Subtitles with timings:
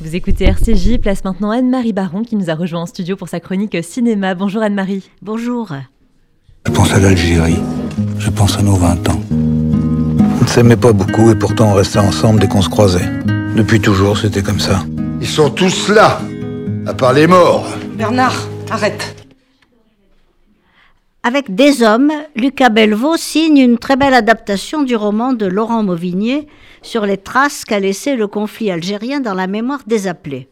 [0.00, 3.40] Vous écoutez RCJ, place maintenant Anne-Marie Baron qui nous a rejoint en studio pour sa
[3.40, 4.36] chronique cinéma.
[4.36, 5.10] Bonjour Anne-Marie.
[5.22, 5.72] Bonjour.
[6.66, 7.58] Je pense à l'Algérie,
[8.20, 9.20] je pense à nos 20 ans.
[9.32, 13.10] On ne s'aimait pas beaucoup et pourtant on restait ensemble dès qu'on se croisait.
[13.56, 14.84] Depuis toujours, c'était comme ça.
[15.20, 16.20] Ils sont tous là,
[16.86, 17.66] à part les morts.
[17.96, 19.17] Bernard, arrête.
[21.24, 26.46] Avec Des Hommes, Lucas Belvaux signe une très belle adaptation du roman de Laurent Mauvigné
[26.80, 30.48] sur les traces qu'a laissé le conflit algérien dans la mémoire des appelés.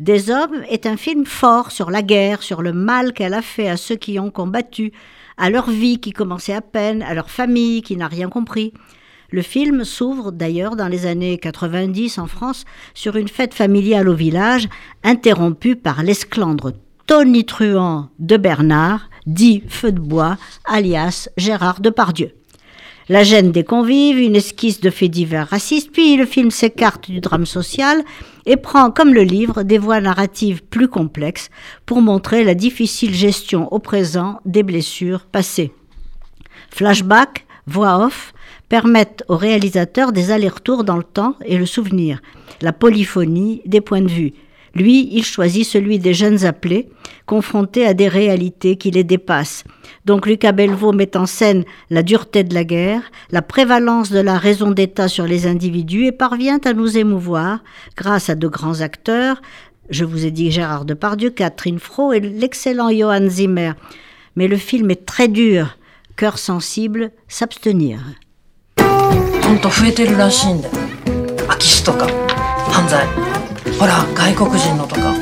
[0.00, 3.68] Des Hommes est un film fort sur la guerre, sur le mal qu'elle a fait
[3.68, 4.92] à ceux qui ont combattu,
[5.38, 8.72] à leur vie qui commençait à peine, à leur famille qui n'a rien compris.
[9.30, 14.14] Le film s'ouvre d'ailleurs dans les années 90 en France sur une fête familiale au
[14.14, 14.68] village,
[15.04, 16.72] interrompue par l'esclandre
[17.06, 22.32] tonitruant de Bernard, dit Feu de bois, alias Gérard Depardieu.
[23.08, 27.20] La gêne des convives, une esquisse de faits divers racistes, puis le film s'écarte du
[27.20, 28.02] drame social
[28.46, 31.50] et prend, comme le livre, des voies narratives plus complexes
[31.84, 35.72] pour montrer la difficile gestion au présent des blessures passées.
[36.70, 38.32] Flashback, voix off,
[38.68, 42.22] permettent au réalisateur des allers-retours dans le temps et le souvenir,
[42.60, 44.32] la polyphonie des points de vue.
[44.74, 46.88] Lui, il choisit celui des jeunes appelés,
[47.26, 49.64] confrontés à des réalités qui les dépassent.
[50.04, 54.38] Donc Lucas Belvaux met en scène la dureté de la guerre, la prévalence de la
[54.38, 57.62] raison d'État sur les individus et parvient à nous émouvoir
[57.96, 59.40] grâce à de grands acteurs.
[59.90, 63.72] Je vous ai dit Gérard Depardieu, Catherine Fro et l'excellent Johann Zimmer.
[64.36, 65.76] Mais le film est très dur.
[66.16, 68.00] Cœur sensible, s'abstenir.
[73.81, 75.13] ほんと増えてるらしいんだよ空き巣とか犯罪ほら外国人のとか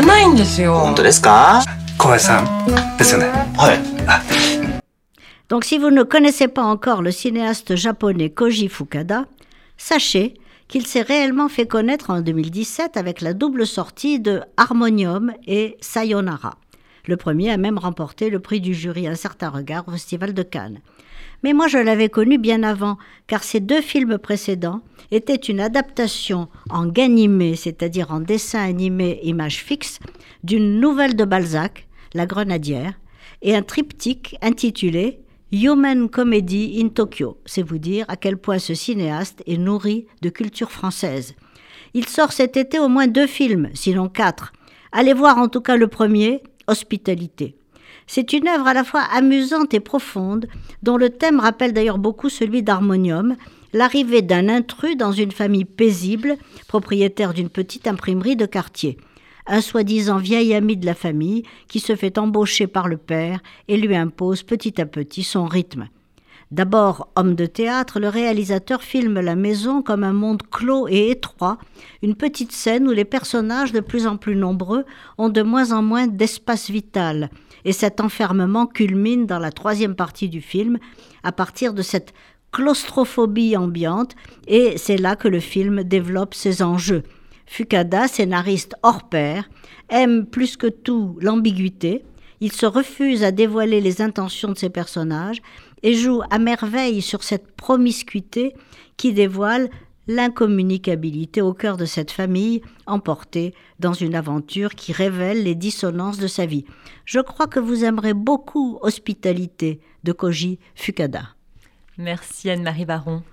[0.00, 1.62] 危ないんですよ本当ですか
[1.98, 3.96] 小林さんですよねはい
[5.48, 9.26] Donc si vous ne connaissez pas encore le cinéaste japonais Koji Fukada,
[9.76, 10.34] sachez
[10.66, 16.58] qu'il s'est réellement fait connaître en 2017 avec la double sortie de Harmonium et Sayonara.
[17.07, 20.43] Le premier a même remporté le prix du jury Un certain regard au Festival de
[20.43, 20.81] Cannes.
[21.43, 22.97] Mais moi je l'avais connu bien avant,
[23.27, 29.63] car ces deux films précédents étaient une adaptation en ganimé, c'est-à-dire en dessin animé image
[29.63, 29.99] fixe,
[30.43, 32.93] d'une nouvelle de Balzac, La Grenadière,
[33.41, 37.37] et un triptyque intitulé Human Comedy in Tokyo.
[37.45, 41.35] C'est vous dire à quel point ce cinéaste est nourri de culture française.
[41.93, 44.53] Il sort cet été au moins deux films, sinon quatre.
[44.93, 47.55] Allez voir en tout cas le premier, Hospitalité.
[48.07, 50.47] C'est une œuvre à la fois amusante et profonde,
[50.83, 53.35] dont le thème rappelle d'ailleurs beaucoup celui d'Harmonium,
[53.73, 56.35] l'arrivée d'un intrus dans une famille paisible,
[56.67, 58.97] propriétaire d'une petite imprimerie de quartier.
[59.47, 63.77] Un soi-disant vieil ami de la famille qui se fait embaucher par le père et
[63.77, 65.87] lui impose petit à petit son rythme.
[66.51, 71.57] D'abord homme de théâtre, le réalisateur filme la maison comme un monde clos et étroit,
[72.03, 74.83] une petite scène où les personnages de plus en plus nombreux
[75.17, 77.29] ont de moins en moins d'espace vital.
[77.63, 80.77] Et cet enfermement culmine dans la troisième partie du film,
[81.23, 82.13] à partir de cette
[82.51, 87.03] claustrophobie ambiante, et c'est là que le film développe ses enjeux.
[87.45, 89.49] Fukada, scénariste hors pair,
[89.87, 92.03] aime plus que tout l'ambiguïté,
[92.41, 95.41] il se refuse à dévoiler les intentions de ses personnages
[95.83, 98.53] et joue à merveille sur cette promiscuité
[98.97, 99.69] qui dévoile
[100.07, 106.27] l'incommunicabilité au cœur de cette famille emportée dans une aventure qui révèle les dissonances de
[106.27, 106.65] sa vie.
[107.05, 111.35] Je crois que vous aimerez beaucoup Hospitalité de Koji Fukada.
[111.97, 113.23] Merci Anne-Marie Baron.